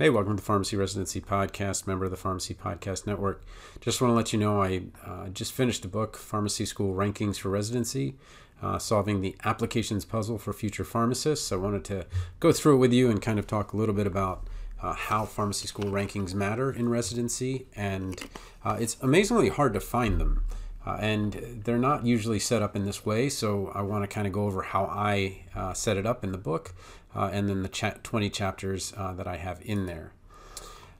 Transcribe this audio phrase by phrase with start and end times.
[0.00, 3.44] Hey, welcome to the Pharmacy Residency Podcast, member of the Pharmacy Podcast Network.
[3.82, 7.36] Just want to let you know I uh, just finished a book, Pharmacy School Rankings
[7.36, 8.14] for Residency,
[8.62, 11.52] uh, solving the applications puzzle for future pharmacists.
[11.52, 12.06] I wanted to
[12.40, 14.46] go through it with you and kind of talk a little bit about
[14.80, 18.22] uh, how pharmacy school rankings matter in residency, and
[18.64, 20.44] uh, it's amazingly hard to find them.
[20.86, 24.26] Uh, and they're not usually set up in this way, so I want to kind
[24.26, 26.72] of go over how I uh, set it up in the book
[27.14, 30.12] uh, and then the cha- 20 chapters uh, that I have in there.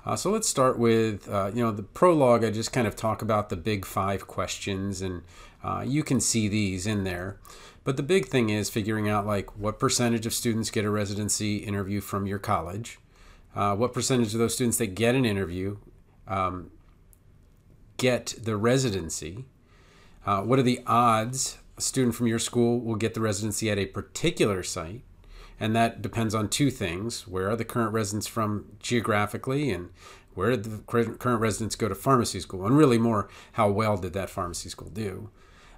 [0.05, 2.45] Uh, so let's start with, uh, you know, the prologue.
[2.45, 5.23] I just kind of talk about the big five questions, and
[5.85, 7.39] you can see these in there.
[7.85, 11.59] But the big thing is figuring out like what percentage of students get a residency
[11.59, 12.99] interview from your college,
[13.53, 15.77] what percentage of those students that get an interview
[16.31, 16.71] um,
[17.97, 19.45] get the residency,
[20.25, 23.79] uh, what are the odds a student from your school will get the residency at
[23.79, 25.03] a particular site?
[25.61, 29.91] And that depends on two things where are the current residents from geographically, and
[30.35, 32.67] where did the current residents go to pharmacy school?
[32.67, 35.29] And really, more how well did that pharmacy school do?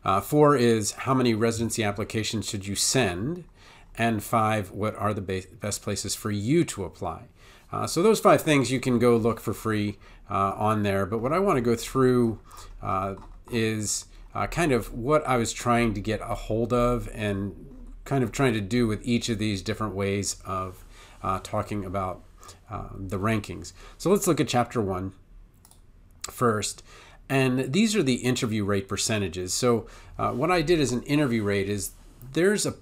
[0.05, 3.45] Uh, four is how many residency applications should you send?
[3.99, 5.21] And five, what are the
[5.61, 7.25] best places for you to apply?
[7.73, 9.99] Uh, so, those five things you can go look for free
[10.31, 11.07] uh, on there.
[11.07, 12.41] But what I want to go through
[12.83, 13.17] uh,
[13.51, 17.72] is uh, kind of what I was trying to get a hold of and
[18.05, 20.85] kind of trying to do with each of these different ways of
[21.23, 22.23] uh, talking about
[22.71, 23.73] uh, the rankings.
[23.99, 25.13] So let's look at chapter one
[26.31, 26.83] first.
[27.29, 29.55] And these are the interview rate percentages.
[29.55, 29.87] So
[30.19, 31.93] uh, what I did as an interview rate is
[32.33, 32.75] there's a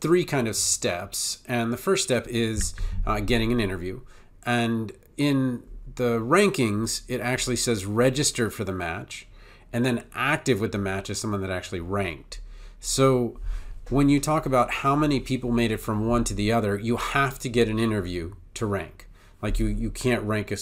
[0.00, 2.74] three kind of steps, and the first step is
[3.06, 4.00] uh, getting an interview.
[4.44, 5.62] And in
[5.94, 9.26] the rankings, it actually says register for the match
[9.74, 12.40] and then active with the match is someone that actually ranked.
[12.78, 13.40] So
[13.90, 16.96] when you talk about how many people made it from one to the other, you
[16.96, 19.08] have to get an interview to rank.
[19.42, 20.56] Like you, you can't rank a,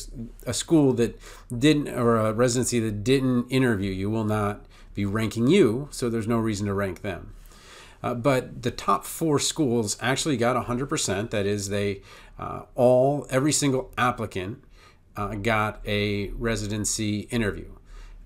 [0.45, 1.19] a school that
[1.57, 6.27] didn't, or a residency that didn't interview you will not be ranking you, so there's
[6.27, 7.35] no reason to rank them.
[8.03, 11.31] Uh, but the top four schools actually got 100%.
[11.31, 12.03] That is, they
[12.39, 14.65] uh, all, every single applicant
[15.17, 17.71] uh, got a residency interview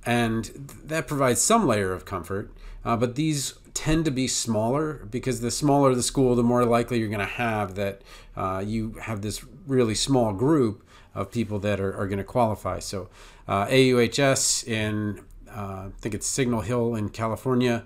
[0.07, 0.45] and
[0.85, 2.51] that provides some layer of comfort.
[2.85, 6.99] Uh, but these tend to be smaller because the smaller the school, the more likely
[6.99, 8.01] you're going to have that
[8.37, 12.79] uh, you have this really small group of people that are, are going to qualify.
[12.79, 13.09] So
[13.49, 17.85] uh, AUHS in, uh, I think it's Signal Hill in California,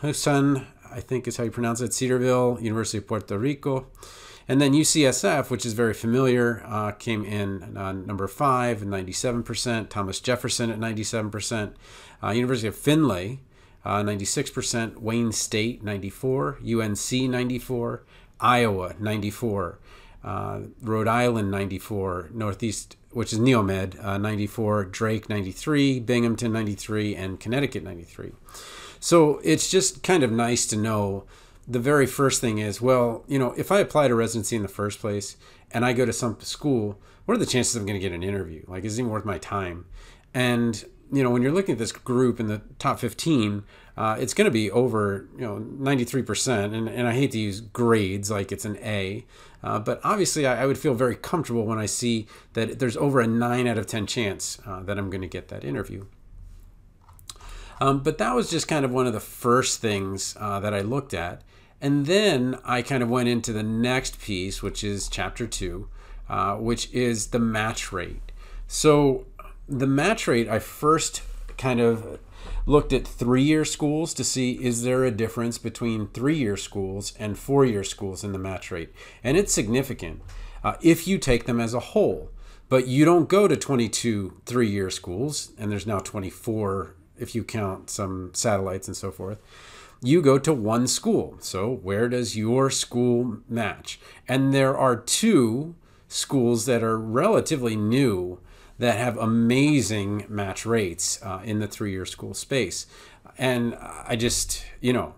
[0.00, 3.86] Husson, I think is how you pronounce it, Cedarville, University of Puerto Rico.
[4.48, 9.88] And then UCSF, which is very familiar, uh, came in uh, number five at 97%.
[9.88, 11.74] Thomas Jefferson at 97%.
[12.22, 13.40] Uh, University of Findlay,
[13.84, 14.96] 96%.
[14.96, 16.58] Uh, Wayne State, 94.
[16.62, 18.04] UNC, 94.
[18.40, 19.78] Iowa, 94.
[20.24, 22.30] Uh, Rhode Island, 94.
[22.32, 24.84] Northeast, which is Neomed, uh, 94.
[24.86, 26.00] Drake, 93.
[26.00, 27.14] Binghamton, 93.
[27.14, 28.32] And Connecticut, 93.
[29.00, 31.24] So it's just kind of nice to know
[31.66, 34.68] the very first thing is, well, you know, if I apply to residency in the
[34.68, 35.36] first place
[35.70, 38.22] and I go to some school, what are the chances I'm going to get an
[38.22, 38.64] interview?
[38.66, 39.86] Like, is it even worth my time?
[40.34, 43.64] And you know, when you're looking at this group in the top 15,
[43.98, 46.74] uh, it's going to be over, you know, 93%.
[46.74, 49.26] And, and I hate to use grades like it's an A,
[49.62, 53.20] uh, but obviously I, I, would feel very comfortable when I see that there's over
[53.20, 56.06] a 9 out of 10 chance uh, that I'm going to get that interview.
[57.78, 60.80] Um, but that was just kind of one of the first things uh, that I
[60.80, 61.42] looked at.
[61.82, 65.88] And then I kind of went into the next piece, which is chapter two,
[66.28, 68.30] uh, which is the match rate.
[68.68, 69.26] So
[69.68, 71.22] the match rate, I first
[71.58, 72.20] kind of
[72.66, 77.14] looked at three year schools to see is there a difference between three year schools
[77.18, 78.94] and four year schools in the match rate.
[79.24, 80.22] And it's significant
[80.62, 82.30] uh, if you take them as a whole.
[82.68, 87.42] But you don't go to 22 three year schools, and there's now 24 if you
[87.42, 89.38] count some satellites and so forth
[90.02, 91.36] you go to one school.
[91.40, 94.00] So, where does your school match?
[94.28, 95.74] And there are two
[96.08, 98.40] schools that are relatively new
[98.78, 102.86] that have amazing match rates uh, in the three year school space.
[103.38, 105.14] And I just, you know,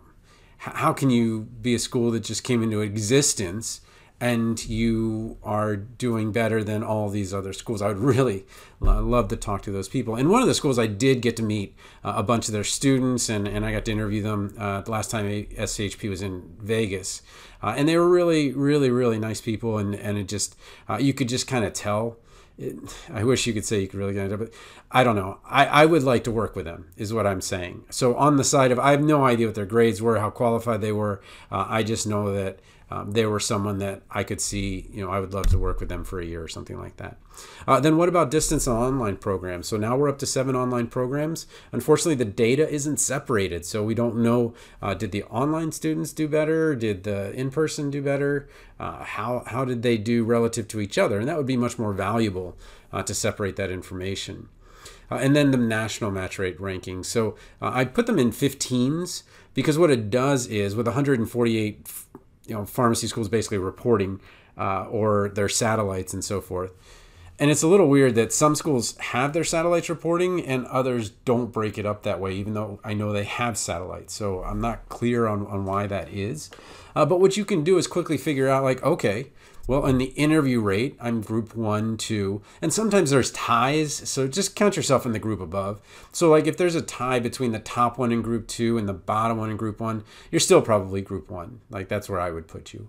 [0.58, 3.80] how can you be a school that just came into existence
[4.24, 7.82] and you are doing better than all these other schools.
[7.82, 8.46] I would really
[8.80, 10.16] love to talk to those people.
[10.16, 12.64] And one of the schools I did get to meet uh, a bunch of their
[12.64, 16.56] students, and, and I got to interview them uh, the last time SCHP was in
[16.58, 17.20] Vegas.
[17.62, 20.56] Uh, and they were really, really, really nice people, and and it just
[20.88, 22.16] uh, you could just kind of tell.
[22.56, 22.76] It,
[23.12, 24.54] I wish you could say you could really get it, but
[24.90, 25.38] I don't know.
[25.44, 27.84] I, I would like to work with them, is what I'm saying.
[27.90, 30.80] So on the side of, I have no idea what their grades were, how qualified
[30.80, 31.20] they were.
[31.50, 35.10] Uh, I just know that um, they were someone that I could see, you know,
[35.10, 37.16] I would love to work with them for a year or something like that.
[37.66, 39.66] Uh, then what about distance and online programs?
[39.68, 41.46] So now we're up to seven online programs.
[41.72, 46.28] Unfortunately, the data isn't separated, so we don't know uh, did the online students do
[46.28, 46.74] better?
[46.74, 48.48] Did the in person do better?
[48.78, 51.18] Uh, how, how did they do relative to each other?
[51.18, 52.56] And that would be much more valuable
[52.92, 54.48] uh, to separate that information.
[55.10, 57.06] Uh, and then the national match rate rankings.
[57.06, 59.22] So uh, I put them in 15s
[59.52, 61.88] because what it does is with 148
[62.46, 64.20] you know pharmacy schools basically reporting
[64.58, 66.72] uh, or their satellites and so forth.
[67.36, 71.52] And it's a little weird that some schools have their satellites reporting and others don't
[71.52, 74.14] break it up that way, even though I know they have satellites.
[74.14, 76.48] So I'm not clear on, on why that is.
[76.94, 79.32] Uh, but what you can do is quickly figure out, like, okay,
[79.66, 83.94] well, in the interview rate, I'm group one, two, and sometimes there's ties.
[84.08, 85.80] So just count yourself in the group above.
[86.12, 88.92] So, like, if there's a tie between the top one in group two and the
[88.92, 91.60] bottom one in group one, you're still probably group one.
[91.70, 92.88] Like, that's where I would put you.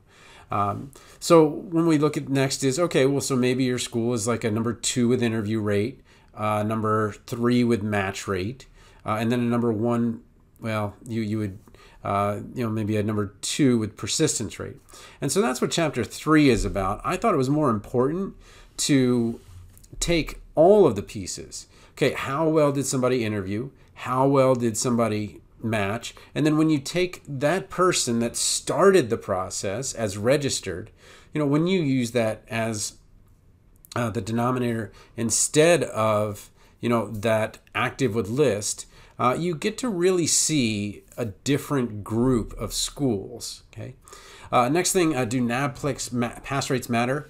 [0.51, 4.28] Um, so, when we look at next, is okay, well, so maybe your school is
[4.28, 6.01] like a number two with interview rate,
[6.33, 8.66] uh, number three with match rate,
[9.06, 10.21] uh, and then a number one,
[10.60, 11.57] well, you, you would
[12.06, 14.78] uh, you know, maybe a number two with persistence rate.
[15.19, 17.02] And so that's what chapter three is about.
[17.04, 18.36] I thought it was more important
[18.78, 19.40] to
[20.00, 21.66] take all of the pieces.
[21.94, 23.72] Okay, how well did somebody interview?
[23.96, 26.13] How well did somebody match?
[26.36, 30.92] And then when you take that person that started the process as registered,
[31.34, 32.98] you know, when you use that as
[33.96, 38.86] uh, the denominator instead of, you know, that active with list,
[39.20, 43.64] uh, you get to really see a different group of schools.
[43.72, 43.96] Okay.
[44.52, 47.30] Uh, next thing, uh, do NAPLEX ma- pass rates matter?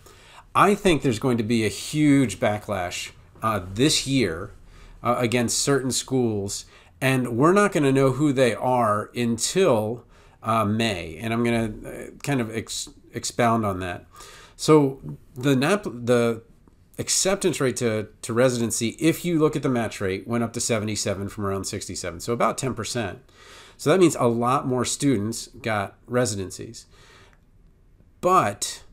[0.53, 3.11] I think there's going to be a huge backlash
[3.41, 4.51] uh, this year
[5.03, 6.65] uh, against certain schools,
[7.01, 10.05] and we're not going to know who they are until
[10.41, 11.17] uh, May.
[11.17, 14.05] And I'm going to kind of ex- expound on that.
[14.55, 15.01] So
[15.35, 16.41] the NAP, the
[16.97, 20.59] acceptance rate to, to residency, if you look at the match rate, went up to
[20.59, 23.17] 77 from around 67, so about 10%.
[23.77, 26.85] So that means a lot more students got residencies.
[28.21, 28.83] But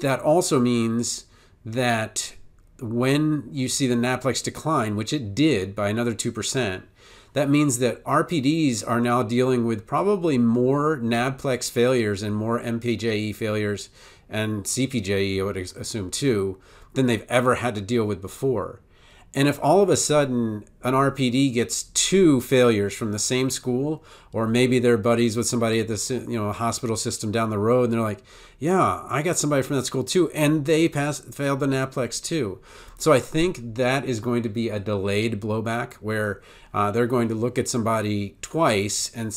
[0.00, 1.26] that also means
[1.64, 2.34] that
[2.80, 6.82] when you see the NAPLEX decline, which it did by another 2%,
[7.32, 13.34] that means that RPDs are now dealing with probably more NAPLEX failures and more MPJE
[13.36, 13.88] failures
[14.28, 16.58] and CPJE, I would assume too,
[16.94, 18.80] than they've ever had to deal with before.
[19.32, 24.04] And if all of a sudden an RPD gets two failures from the same school,
[24.32, 27.84] or maybe they're buddies with somebody at this you know hospital system down the road,
[27.84, 28.24] and they're like,
[28.58, 32.60] "Yeah, I got somebody from that school too," and they passed failed the NAPLEX too.
[32.98, 36.42] So I think that is going to be a delayed blowback where
[36.74, 39.34] uh, they're going to look at somebody twice, and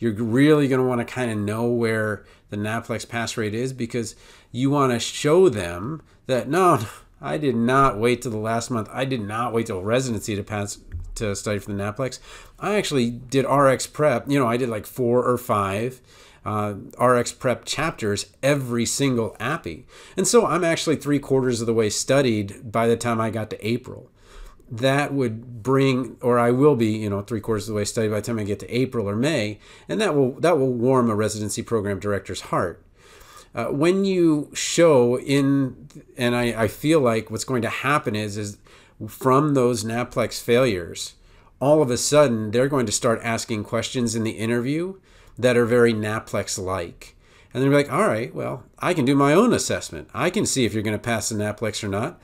[0.00, 3.72] you're really going to want to kind of know where the NAPLEX pass rate is
[3.72, 4.16] because
[4.50, 6.80] you want to show them that no,
[7.20, 8.88] I did not wait till the last month.
[8.92, 10.78] I did not wait till residency to pass
[11.16, 12.18] to study for the NAPLEX.
[12.58, 14.28] I actually did RX prep.
[14.28, 16.00] You know, I did like four or five
[16.44, 19.84] uh, RX prep chapters every single APPE.
[20.16, 23.50] And so I'm actually three quarters of the way studied by the time I got
[23.50, 24.10] to April.
[24.70, 28.10] That would bring, or I will be, you know, three quarters of the way studied
[28.10, 31.10] by the time I get to April or May, and that will that will warm
[31.10, 32.80] a residency program director's heart
[33.54, 38.36] uh, when you show in, and I, I feel like what's going to happen is,
[38.36, 38.58] is
[39.08, 41.14] from those NAPLEX failures,
[41.60, 44.98] all of a sudden they're going to start asking questions in the interview
[45.38, 47.16] that are very NAPLEX like.
[47.52, 50.08] And they're like, all right, well, I can do my own assessment.
[50.14, 52.20] I can see if you're going to pass the NAPLEX or not.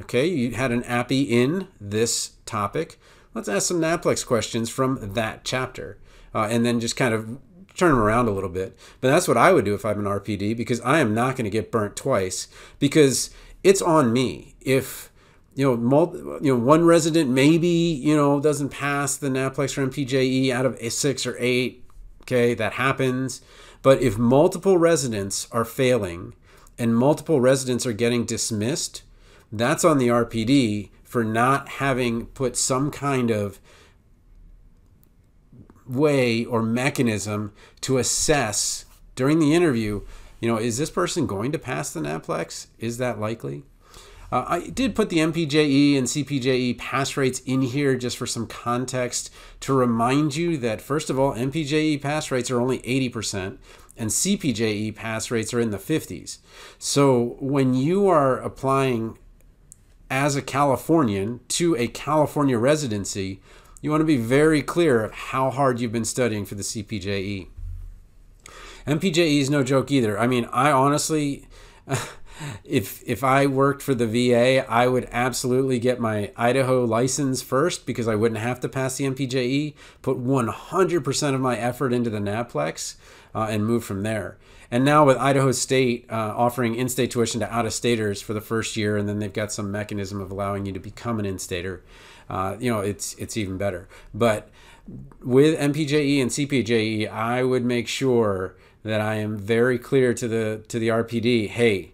[0.00, 3.00] Okay, you had an APPE in this topic.
[3.32, 5.98] Let's ask some NAPLEX questions from that chapter.
[6.34, 7.38] Uh, and then just kind of
[7.78, 8.76] turn them around a little bit.
[9.00, 11.44] But that's what I would do if I'm an RPD because I am not going
[11.44, 13.30] to get burnt twice because
[13.62, 14.54] it's on me.
[14.60, 15.10] If
[15.54, 19.86] you know, multi, you know, one resident maybe you know doesn't pass the NAPLEX or
[19.86, 21.84] MPJE out of a six or eight.
[22.22, 23.40] Okay, that happens.
[23.82, 26.34] But if multiple residents are failing
[26.78, 29.02] and multiple residents are getting dismissed,
[29.50, 33.58] that's on the RPD for not having put some kind of
[35.88, 37.52] way or mechanism
[37.82, 40.02] to assess during the interview,
[40.40, 42.68] you know, is this person going to pass the NAPLEX?
[42.78, 43.64] Is that likely?
[44.30, 48.46] Uh, I did put the MPJE and CPJE pass rates in here just for some
[48.46, 53.56] context to remind you that, first of all, MPJE pass rates are only 80%,
[53.96, 56.38] and CPJE pass rates are in the 50s.
[56.78, 59.18] So when you are applying
[60.10, 63.40] as a Californian to a California residency,
[63.80, 67.48] you want to be very clear of how hard you've been studying for the CPJE.
[68.86, 70.18] MPJE is no joke either.
[70.18, 71.46] I mean, I honestly,
[72.64, 77.86] if if I worked for the VA, I would absolutely get my Idaho license first
[77.86, 79.74] because I wouldn't have to pass the MPJE.
[80.02, 82.96] Put 100% of my effort into the NAPLEX
[83.34, 84.38] uh, and move from there.
[84.70, 88.96] And now with Idaho State uh, offering in-state tuition to out-of-staters for the first year,
[88.96, 91.82] and then they've got some mechanism of allowing you to become an in-stater.
[92.28, 93.88] Uh, you know, it's it's even better.
[94.12, 94.50] But
[95.22, 100.62] with MPJE and CPJE, I would make sure that I am very clear to the
[100.68, 101.48] to the RPD.
[101.48, 101.92] Hey,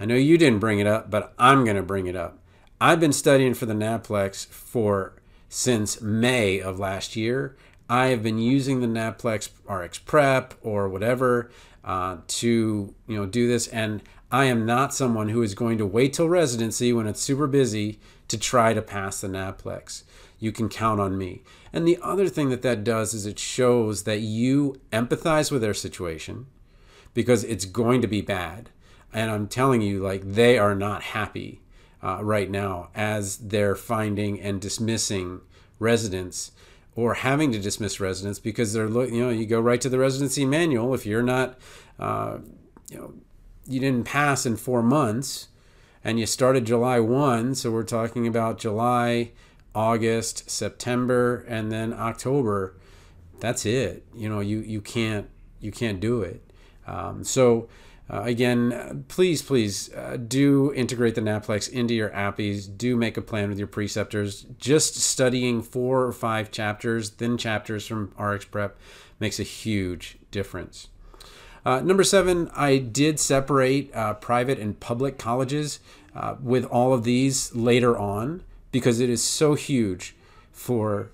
[0.00, 2.38] I know you didn't bring it up, but I'm going to bring it up.
[2.80, 5.14] I've been studying for the NAPLEX for
[5.48, 7.56] since May of last year.
[7.88, 11.50] I have been using the NAPLEX RX Prep or whatever
[11.84, 15.86] uh, to you know do this, and I am not someone who is going to
[15.86, 20.02] wait till residency when it's super busy to try to pass the NAPLEX.
[20.38, 21.42] You can count on me.
[21.72, 25.74] And the other thing that that does is it shows that you empathize with their
[25.74, 26.46] situation
[27.14, 28.70] because it's going to be bad.
[29.12, 31.60] And I'm telling you, like, they are not happy
[32.02, 35.40] uh, right now as they're finding and dismissing
[35.78, 36.52] residents
[36.96, 40.44] or having to dismiss residents because they're you know you go right to the residency
[40.44, 40.94] manual.
[40.94, 41.58] If you're not
[41.98, 42.38] uh,
[42.90, 43.14] you know
[43.66, 45.48] you didn't pass in four months
[46.02, 49.32] and you started July 1 so we're talking about July
[49.74, 52.76] August September and then October
[53.40, 54.04] that's it.
[54.14, 55.28] You know you you can't
[55.60, 56.42] you can't do it.
[56.86, 57.68] Um, so
[58.10, 62.76] uh, again, please, please uh, do integrate the NAPLEX into your APPEs.
[62.76, 64.46] Do make a plan with your preceptors.
[64.58, 68.76] Just studying four or five chapters, then chapters from RX Prep,
[69.18, 70.88] makes a huge difference.
[71.64, 75.80] Uh, number seven, I did separate uh, private and public colleges
[76.14, 80.14] uh, with all of these later on because it is so huge
[80.52, 81.10] for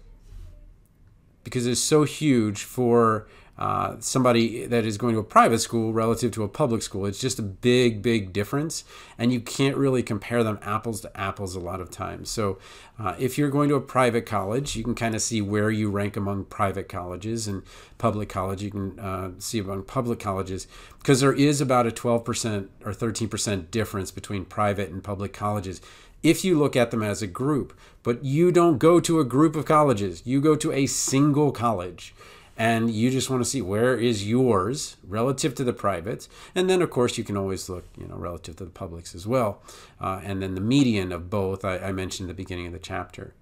[1.44, 3.26] because it is so huge for
[3.58, 7.04] uh, somebody that is going to a private school relative to a public school.
[7.04, 8.84] It's just a big, big difference,
[9.18, 12.30] and you can't really compare them apples to apples a lot of times.
[12.30, 12.58] So,
[12.98, 15.90] uh, if you're going to a private college, you can kind of see where you
[15.90, 17.62] rank among private colleges, and
[17.98, 20.66] public college, you can uh, see among public colleges,
[20.98, 25.80] because there is about a 12% or 13% difference between private and public colleges
[26.22, 27.78] if you look at them as a group.
[28.02, 32.14] But you don't go to a group of colleges, you go to a single college
[32.60, 36.28] and you just want to see where is yours relative to the privates.
[36.54, 39.26] And then of course you can always look you know relative to the publics as
[39.26, 39.62] well.
[39.98, 42.78] Uh, and then the median of both I, I, mentioned at the beginning of the
[42.78, 43.32] chapter.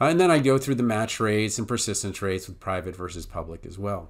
[0.00, 3.24] Uh, and then i go through the match rates and persistence rates with private versus
[3.24, 4.08] public as well.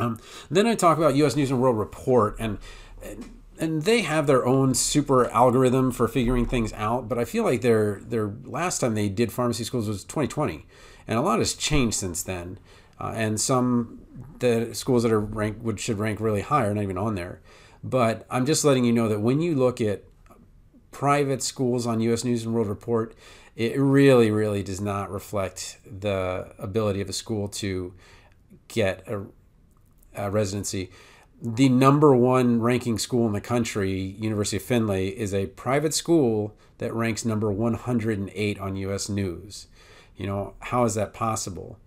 [0.00, 0.18] Um,
[0.50, 2.58] then i talk about us news and world report and,
[3.04, 7.44] and and they have their own super algorithm for figuring things out but i feel
[7.44, 10.66] like their their last time they did pharmacy schools was 2020
[11.06, 12.58] and a lot has changed since then
[13.02, 14.00] uh, and some
[14.38, 17.40] the schools that are ranked would should rank really high are not even on there.
[17.82, 20.04] But I'm just letting you know that when you look at
[20.92, 22.22] private schools on U.S.
[22.22, 23.14] News and World Report,
[23.56, 27.92] it really, really does not reflect the ability of a school to
[28.68, 29.24] get a,
[30.14, 30.90] a residency.
[31.40, 36.54] The number one ranking school in the country, University of Findlay, is a private school
[36.78, 39.08] that ranks number 108 on U.S.
[39.08, 39.66] News.
[40.16, 41.78] You know, how is that possible?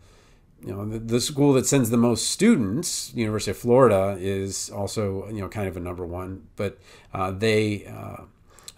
[0.65, 5.27] You know the, the, school that sends the most students university of florida is also
[5.27, 6.79] you know kind of a number one but
[7.13, 8.23] uh, they uh,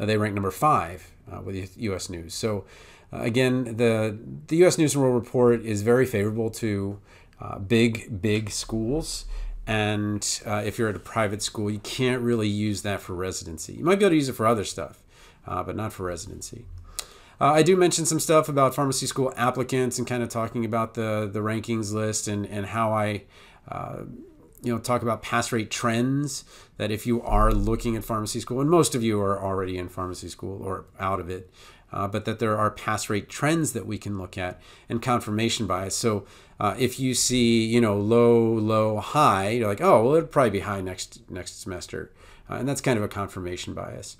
[0.05, 2.33] they rank number five uh, with us news.
[2.33, 2.65] So
[3.11, 4.17] uh, again the
[4.47, 6.99] the us news and world report is very favorable to
[7.41, 9.25] uh, big big schools.
[9.65, 13.73] And uh, if you're at a private school you can't really use that for residency.
[13.73, 15.03] You might be able to use it for other stuff
[15.45, 16.65] but not for residency
[17.39, 20.93] uh, I do mention some stuff about pharmacy school applicants and kind of talking about
[20.95, 23.23] the the rankings list and and how I.
[23.67, 24.03] Uh,
[24.63, 26.43] you know, talk about pass rate trends.
[26.77, 29.87] That if you are looking at pharmacy school, and most of you are already in
[29.87, 31.51] pharmacy school or out of it,
[31.91, 35.67] uh, but that there are pass rate trends that we can look at and confirmation
[35.67, 35.95] bias.
[35.95, 36.25] So
[36.59, 40.51] uh, if you see, you know, low, low, high, you're like, oh, well, it'll probably
[40.51, 42.11] be high next next semester,
[42.49, 44.17] uh, and that's kind of a confirmation bias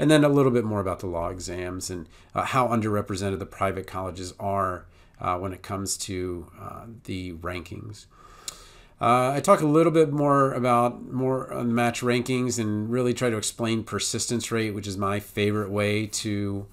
[0.00, 3.44] and then a little bit more about the law exams and uh, how underrepresented the
[3.44, 4.86] private colleges are
[5.20, 8.06] uh, when it comes to uh, the rankings.
[8.98, 13.28] Uh, I talk a little bit more about more on match rankings and really try
[13.28, 16.66] to explain persistence rate, which is my favorite way to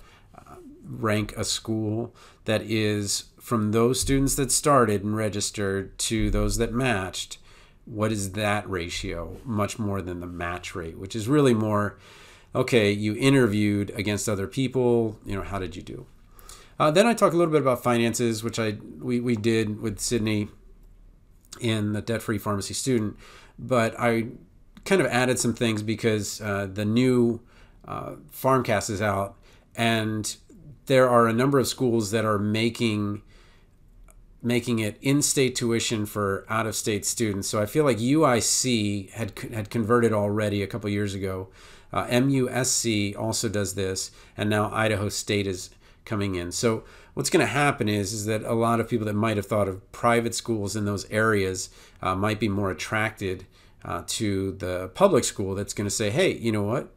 [0.90, 2.16] rank a school
[2.46, 7.38] that is from those students that started and registered to those that matched
[7.86, 11.98] what is that ratio much more than the match rate, which is really more
[12.56, 16.06] okay, you interviewed against other people, you know, how did you do?
[16.80, 20.00] Uh, then I talk a little bit about finances, which I we, we did with
[20.00, 20.50] Sydney
[21.60, 23.18] in the debt free pharmacy student,
[23.58, 24.28] but I
[24.86, 27.42] kind of added some things because uh, the new
[27.88, 29.36] uh, PharmCAS is out,
[29.76, 30.36] and
[30.88, 33.22] there are a number of schools that are making
[34.42, 37.48] making it in-state tuition for out-of-state students.
[37.48, 41.50] So I feel like UIC had had converted already a couple years ago.
[41.92, 45.70] Uh, MUSC also does this, and now Idaho State is
[46.06, 46.52] coming in.
[46.52, 49.46] So what's going to happen is is that a lot of people that might have
[49.46, 51.70] thought of private schools in those areas
[52.02, 53.46] uh, might be more attracted
[53.84, 56.94] uh, to the public school that's going to say, hey, you know what?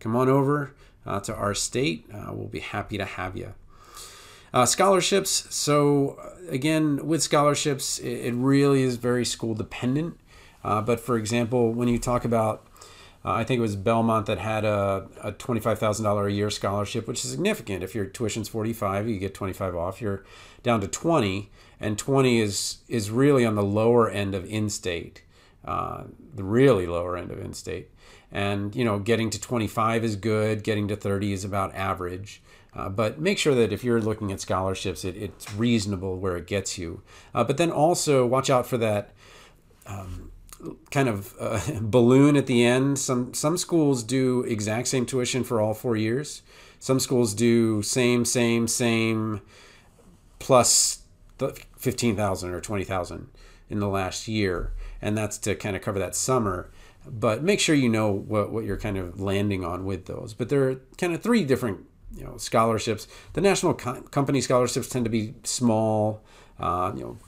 [0.00, 0.74] Come on over
[1.06, 2.06] uh, to our state.
[2.12, 3.54] Uh, we'll be happy to have you.
[4.52, 5.46] Uh, scholarships.
[5.54, 10.18] So, uh, again, with scholarships, it, it, really is very school dependent.
[10.64, 12.66] Uh, but for example, when you talk about,
[13.24, 17.24] uh, I think it was Belmont that had a, a $25,000 a year scholarship, which
[17.24, 17.84] is significant.
[17.84, 20.02] If your tuition's 45, you get 25 off.
[20.02, 20.24] You're
[20.64, 25.22] down to 20, and 20 is, is really on the lower end of in state,
[25.64, 27.90] the really lower end of in state.
[28.32, 32.42] And, you know, getting to 25 is good, getting to 30 is about average.
[32.72, 36.46] Uh, but make sure that if you're looking at scholarships, it, it's reasonable where it
[36.46, 37.02] gets you.
[37.34, 39.10] Uh, but then also watch out for that
[39.86, 40.30] um,
[40.90, 42.98] kind of uh, balloon at the end.
[42.98, 46.42] Some some schools do exact same tuition for all four years.
[46.78, 49.40] Some schools do same same same
[50.38, 51.02] plus
[51.76, 53.28] fifteen thousand or twenty thousand
[53.68, 54.72] in the last year,
[55.02, 56.70] and that's to kind of cover that summer
[57.06, 60.34] but make sure you know what, what you're kind of landing on with those.
[60.34, 63.06] But there are kind of three different you know scholarships.
[63.32, 66.22] The national co- company scholarships tend to be small,
[66.58, 67.18] uh, you know,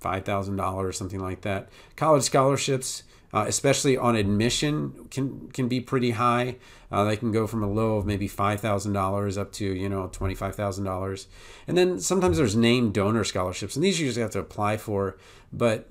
[0.00, 1.68] five thousand dollars, something like that.
[1.96, 6.56] College scholarships, uh, especially on admission, can can be pretty high.
[6.90, 9.88] Uh, they can go from a low of maybe five thousand dollars up to you
[9.88, 11.26] know twenty five thousand dollars,
[11.66, 15.16] and then sometimes there's named donor scholarships, and these you just have to apply for.
[15.52, 15.88] But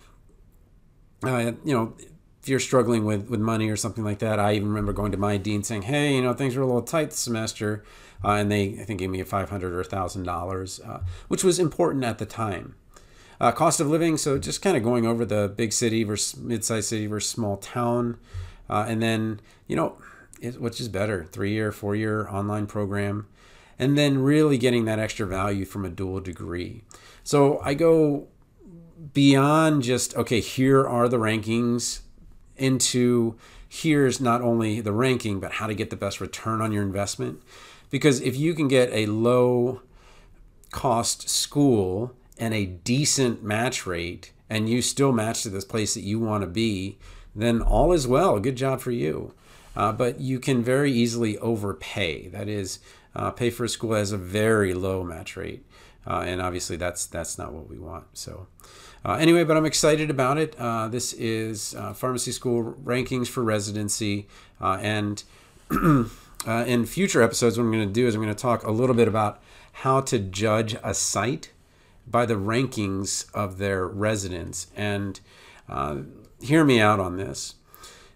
[1.24, 1.94] uh, you know,
[2.42, 5.18] if you're struggling with, with money or something like that, I even remember going to
[5.18, 7.84] my dean saying, "Hey, you know, things are a little tight this semester,"
[8.24, 10.82] uh, and they I think gave me a five hundred or thousand uh, dollars,
[11.28, 12.76] which was important at the time.
[13.40, 16.90] Uh, cost of living, so just kind of going over the big city versus mid-sized
[16.90, 18.18] city versus small town,
[18.70, 19.98] uh, and then you know,
[20.42, 23.28] it, which is better, three-year, four-year online program,
[23.78, 26.84] and then really getting that extra value from a dual degree.
[27.24, 28.28] So I go
[29.14, 32.02] beyond just okay, here are the rankings
[32.62, 33.36] into
[33.68, 37.42] here's not only the ranking, but how to get the best return on your investment.
[37.90, 39.82] Because if you can get a low
[40.72, 46.02] cost school and a decent match rate, and you still match to this place that
[46.02, 46.98] you want to be,
[47.34, 48.40] then all is well.
[48.40, 49.34] Good job for you.
[49.76, 52.28] Uh, but you can very easily overpay.
[52.28, 52.80] That is,
[53.16, 55.66] uh, pay for a school that has a very low match rate,
[56.06, 58.06] uh, and obviously that's that's not what we want.
[58.14, 58.48] So,
[59.04, 60.56] uh, anyway, but I'm excited about it.
[60.60, 64.28] Uh, this is uh, pharmacy school rankings for residency.
[64.60, 65.24] Uh, and
[65.72, 68.72] uh, in future episodes, what I'm going to do is I'm going to talk a
[68.72, 69.42] little bit about
[69.74, 71.52] how to judge a site
[72.06, 74.68] by the rankings of their residents.
[74.76, 75.20] And
[76.42, 77.56] hear me out on this.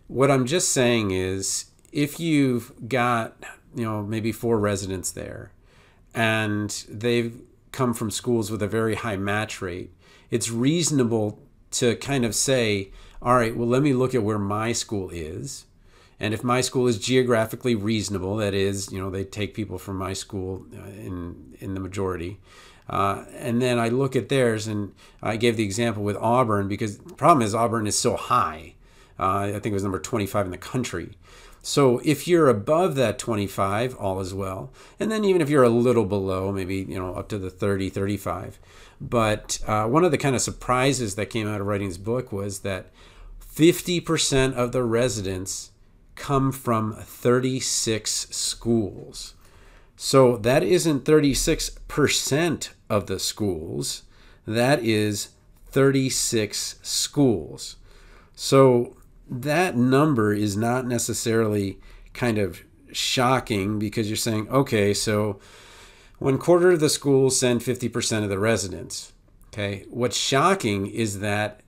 [0.08, 3.36] What I'm just saying is if you've got,
[3.76, 5.52] you know, maybe four residents there
[6.14, 9.92] and they've come from schools with a very high match rate,
[10.32, 11.40] it's reasonable
[11.72, 15.66] to kind of say, all right, well, let me look at where my school is.
[16.20, 19.98] And if my school is geographically reasonable, that is, you know, they take people from
[19.98, 22.40] my school uh, in in the majority,
[22.90, 27.00] uh, and then I look at theirs, and I gave the example with Auburn because
[27.00, 28.76] the problem is Auburn is so high.
[29.20, 31.18] Uh, I think it was number 25 in the country.
[31.62, 34.72] So if you're above that 25, all is well.
[35.00, 37.90] And then even if you're a little below, maybe you know up to the 30,
[37.90, 38.60] 35,
[39.00, 42.32] but uh, one of the kind of surprises that came out of writing this book
[42.32, 42.88] was that
[43.42, 45.72] 50% of the residents
[46.16, 49.34] come from 36 schools.
[49.96, 54.04] So that isn't 36% of the schools,
[54.46, 55.30] that is
[55.68, 57.76] 36 schools.
[58.36, 58.98] So
[59.30, 61.80] that number is not necessarily
[62.14, 65.40] kind of shocking because you're saying, okay, so
[66.20, 69.14] one quarter of the schools send 50% of the residents.
[69.48, 69.86] Okay.
[69.90, 71.62] What's shocking is that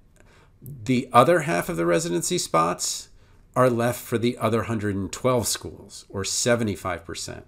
[0.62, 3.10] the other half of the residency spots
[3.56, 7.44] are left for the other 112 schools, or 75%.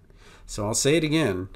[0.45, 1.49] So I'll say it again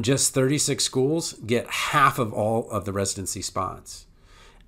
[0.00, 4.06] just 36 schools get half of all of the residency spots.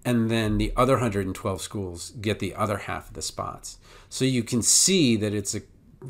[0.06, 3.78] and then the other 112 schools get the other half of the spots.
[4.10, 5.62] So you can see that it's a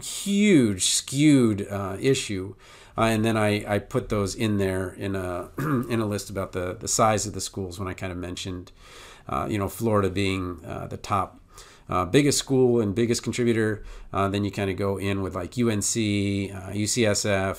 [0.03, 2.57] huge skewed uh, issue.
[2.97, 6.53] Uh, and then I, I put those in there in a in a list about
[6.53, 8.73] the, the size of the schools when I kind of mentioned,
[9.29, 11.41] uh, you know, Florida being uh, the top
[11.89, 13.85] uh, biggest school and biggest contributor.
[14.13, 17.57] Uh, then you kind of go in with like UNC, UCSF,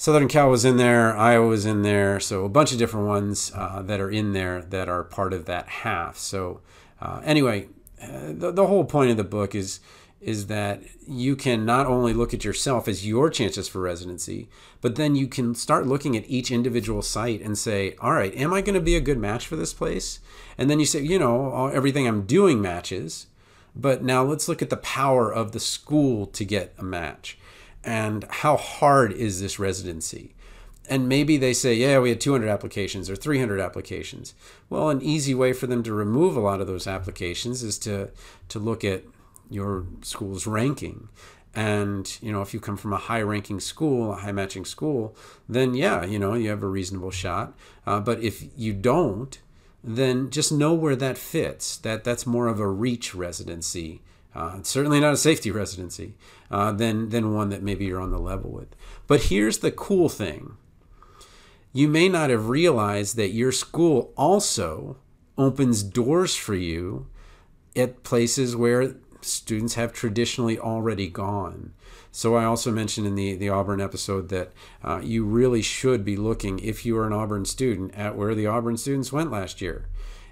[0.00, 3.52] Southern Cal was in there, Iowa was in there, so a bunch of different ones
[3.54, 6.16] uh, that are in there that are part of that half.
[6.16, 6.62] So
[7.02, 7.68] uh, anyway,
[8.02, 9.80] uh, the, the whole point of the book is
[10.20, 14.48] is that you can not only look at yourself as your chances for residency,
[14.80, 18.52] but then you can start looking at each individual site and say, all right, am
[18.52, 20.20] I going to be a good match for this place?
[20.58, 23.26] And then you say, you know, everything I'm doing matches,
[23.74, 27.38] but now let's look at the power of the school to get a match
[27.84, 30.34] and how hard is this residency?
[30.88, 34.34] And maybe they say, yeah, we had 200 applications or 300 applications.
[34.68, 38.10] Well, an easy way for them to remove a lot of those applications is to,
[38.48, 39.04] to look at
[39.50, 41.08] your school's ranking.
[41.54, 45.16] And, you know, if you come from a high ranking school, a high matching school,
[45.48, 47.54] then yeah, you know, you have a reasonable shot.
[47.86, 49.38] Uh, but if you don't,
[49.82, 51.76] then just know where that fits.
[51.78, 54.00] That that's more of a reach residency
[54.34, 56.14] uh, certainly not a safety residency,
[56.50, 58.74] uh, than, than one that maybe you're on the level with.
[59.06, 60.56] But here's the cool thing
[61.72, 64.96] you may not have realized that your school also
[65.38, 67.06] opens doors for you
[67.76, 71.72] at places where students have traditionally already gone.
[72.12, 74.52] So I also mentioned in the, the Auburn episode that
[74.82, 78.46] uh, you really should be looking, if you are an Auburn student, at where the
[78.46, 79.86] Auburn students went last year.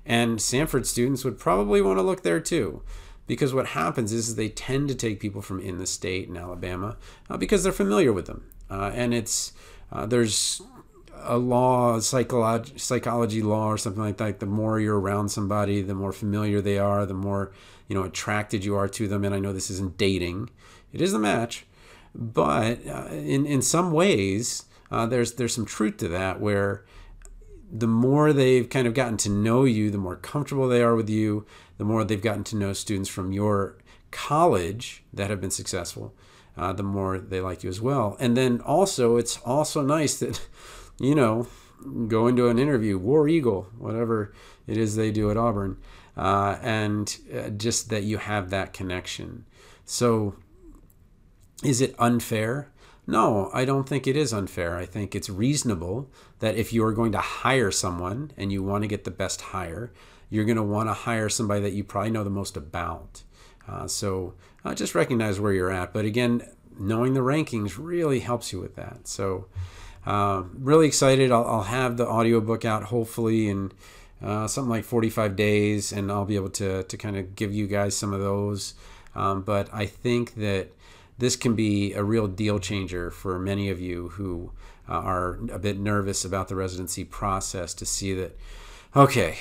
[0.05, 2.83] And Samford students would probably want to look there too
[3.29, 6.96] because what happens is, they tend to take people from in the state in Alabama
[7.31, 9.53] uh, because they're familiar with them, uh, and it's
[9.92, 10.61] uh, there's
[11.22, 14.40] a law, psychology, psychology law or something like that.
[14.40, 17.53] The more you're around somebody, the more familiar they are, the more
[17.88, 19.24] you know attracted you are to them.
[19.24, 20.51] And I know this isn't dating;
[20.92, 21.66] it is a match,
[22.14, 26.85] but uh, in in some ways, uh, there's there's some truth to that where
[27.70, 31.11] the more they've kind of gotten to know you, the more comfortable they are with
[31.11, 31.46] you,
[31.77, 33.77] the more they've gotten to know students from your
[34.11, 36.14] college that have been successful,
[36.57, 38.16] uh, the more they like you as well.
[38.18, 40.46] And then also, it's also nice that,
[40.98, 41.46] you know,
[42.09, 44.33] go into an interview, War Eagle, whatever
[44.66, 45.77] it is they do at Auburn,
[46.19, 49.47] uh, and uh, just that you have that connection.
[49.85, 50.35] So,
[51.65, 52.71] is it unfair?
[53.07, 54.77] No, I don't think it is unfair.
[54.77, 58.83] I think it's reasonable that if you are going to hire someone and you want
[58.83, 59.93] to get the best hire,
[60.29, 63.23] you're going to want to hire somebody that you probably know the most about.
[63.67, 65.95] Uh, so uh, just recognize where you're at.
[65.95, 66.43] But again,
[66.79, 69.09] knowing the rankings really helps you with that.
[69.09, 69.47] So
[70.07, 71.33] uh, really excited.
[71.33, 73.73] I'll, I'll, have the audiobook out hopefully in
[74.23, 77.67] uh, something like 45 days, and I'll be able to, to kind of give you
[77.67, 78.75] guys some of those.
[79.15, 80.69] Um, but I think that
[81.19, 84.53] this can be a real deal changer for many of you who
[84.89, 88.37] uh, are a bit nervous about the residency process to see that,
[88.95, 89.39] okay,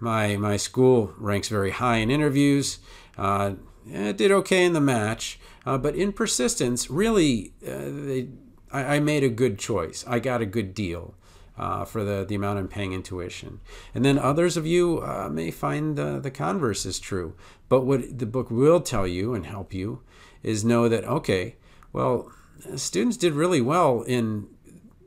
[0.00, 2.78] my, my school ranks very high in interviews,
[3.16, 3.52] uh,
[3.88, 8.28] it did okay in the match, uh, but in persistence, really, uh, they,
[8.72, 10.04] I, I, made a good choice.
[10.06, 11.14] I got a good deal.
[11.58, 13.60] Uh, for the, the amount I'm paying in tuition.
[13.94, 17.34] And then others of you uh, may find the, the converse is true.
[17.70, 20.02] But what the book will tell you and help you
[20.42, 21.56] is know that okay,
[21.94, 22.30] well,
[22.74, 24.48] students did really well in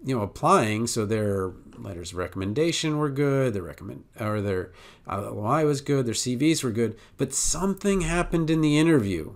[0.04, 4.72] you know applying, so their letters of recommendation were good, their recommend or their
[5.08, 9.36] LOI was good, their CVs were good, but something happened in the interview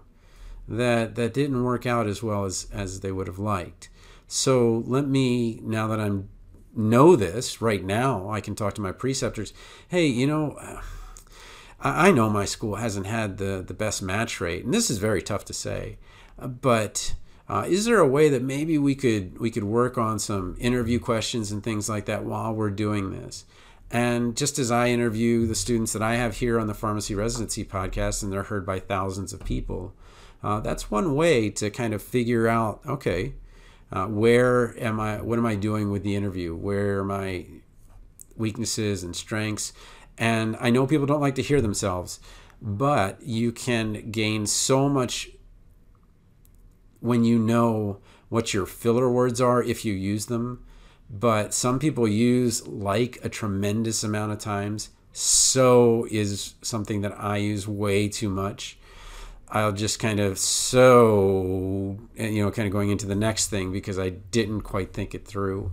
[0.68, 3.90] that that didn't work out as well as as they would have liked.
[4.28, 6.30] So let me now that I'm
[6.76, 9.54] know this right now, I can talk to my preceptors.
[9.88, 10.52] Hey, you know.
[10.60, 10.82] Uh,
[11.86, 15.22] I know my school hasn't had the, the best match rate, and this is very
[15.22, 15.98] tough to say,
[16.40, 17.14] uh, but
[17.50, 20.98] uh, is there a way that maybe we could we could work on some interview
[20.98, 23.44] questions and things like that while we're doing this?
[23.92, 27.66] And just as I interview the students that I have here on the Pharmacy Residency
[27.66, 29.94] podcast, and they're heard by thousands of people,
[30.42, 33.34] uh, that's one way to kind of figure out okay,
[33.94, 35.22] uh, where am I?
[35.22, 36.56] What am I doing with the interview?
[36.56, 37.46] Where are my
[38.36, 39.72] weaknesses and strengths?
[40.18, 42.20] And I know people don't like to hear themselves,
[42.60, 45.30] but you can gain so much
[47.02, 50.66] when you know what your filler words are if you use them.
[51.08, 54.90] But some people use like a tremendous amount of times.
[55.12, 58.80] So is something that I use way too much.
[59.54, 63.72] I'll just kind of so, eh, you know, kind of going into the next thing
[63.72, 65.72] because I didn't quite think it through.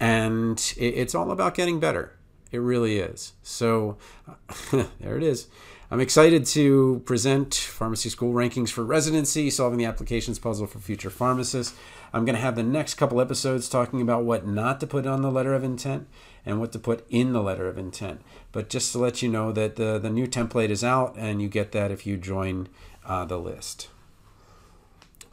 [0.00, 2.16] And it's all about getting better
[2.50, 3.34] It really is.
[3.42, 3.98] So
[5.00, 5.48] there it is.
[5.92, 11.10] I'm excited to present pharmacy school rankings for residency, solving the applications puzzle for future
[11.10, 11.76] pharmacists.
[12.12, 15.20] I'm going to have the next couple episodes talking about what not to put on
[15.20, 16.08] the letter of intent
[16.46, 18.22] and what to put in the letter of intent.
[18.52, 21.48] But just to let you know that the, the new template is out, and you
[21.48, 22.68] get that if you join
[23.10, 23.88] uh, the list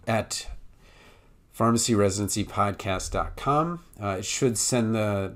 [0.07, 0.47] at
[1.55, 3.83] pharmacyresidencypodcast.com.
[4.01, 5.35] Uh, it should send the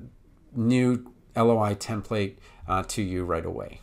[0.56, 3.80] new LOI template uh, to you right away.